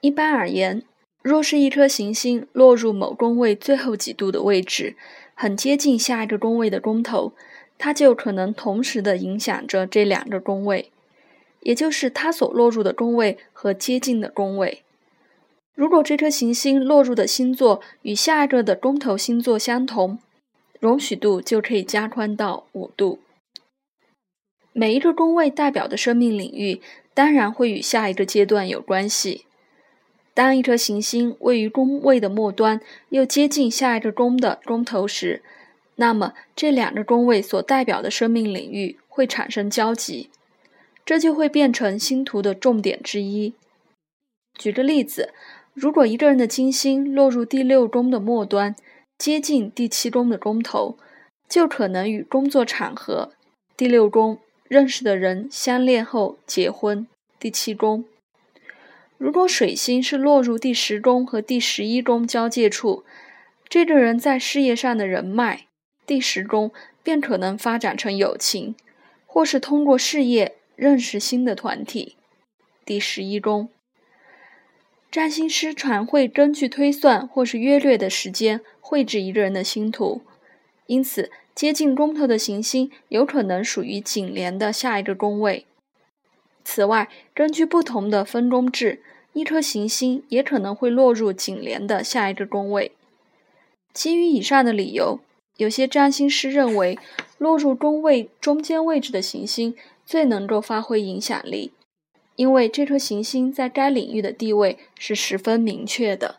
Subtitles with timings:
[0.00, 0.82] 一般而言，
[1.22, 4.96] 若是一颗行星落入某宫位最后几度的位置，
[5.34, 7.32] 很接近下一个宫位的宫头，
[7.76, 10.92] 它就可能同时的影响着这两个宫位，
[11.60, 14.82] 也就是它所落入的宫位和接近的宫位。
[15.74, 20.18] 如果这颗行星落入的星座与下一个的宫头星座相同，
[20.78, 23.18] 容许度就可以加宽到五度。
[24.72, 26.80] 每一个宫位代表的生命领域，
[27.14, 29.44] 当然会与下一个阶段有关系。
[30.38, 35.42] 当一颗行星位于宫位的末端，又接近下一个宫的宫头时，
[35.96, 40.30] 那么这两个宫位所代表的生命领域会产生交集，
[41.04, 43.54] 这就会变成星图的重点之一。
[44.56, 45.34] 举个例子，
[45.74, 48.76] 如果一个人的金星落入第六宫的末端，
[49.18, 50.96] 接近第七宫的宫头，
[51.48, 53.32] 就可能与工作场合
[53.76, 57.08] 第六宫认识的人相恋后结婚。
[57.40, 58.04] 第七宫。
[59.18, 63.04] 如果水星是落入第十宫和第十一宫交界处，
[63.68, 65.66] 这个人在事业上的人脉，
[66.06, 66.70] 第十宫
[67.02, 68.76] 便可能发展成友情，
[69.26, 72.14] 或是通过事业认识新的团体。
[72.84, 73.68] 第十一宫，
[75.10, 80.22] 占星师常会根据推算或是约略的时间绘制一个人的星图，
[80.86, 85.66] 因此接近宫头的行星有可能属于紧连的下一个宫位。
[86.70, 89.00] 此外，根据不同的分工制，
[89.32, 92.92] 一颗行星也可能会落入紧连的下一个宫位。
[93.94, 95.18] 基于以上的理由，
[95.56, 96.98] 有些占星师认为，
[97.38, 101.72] 落入宫位中间位置的行星最能够发挥影响力，
[102.36, 106.36] 因为这颗行星在该领域的地位是十分明确的。